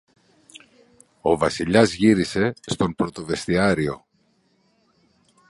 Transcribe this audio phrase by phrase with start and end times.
[1.21, 4.05] Ο Βασιλιάς γύρισε στον πρωτοβεστιάριο.